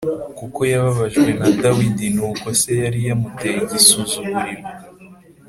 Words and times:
kuko 0.39 0.59
yababajwe 0.71 1.29
na 1.39 1.47
Dawidi 1.61 2.07
n’uko 2.15 2.45
se 2.59 2.71
yari 2.83 2.99
yamuteye 3.07 3.57
igisuzuguriro. 3.65 4.65